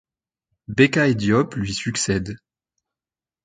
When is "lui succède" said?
1.53-2.35